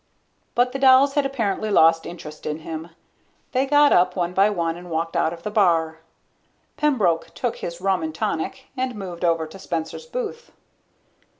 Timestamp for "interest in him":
2.07-2.89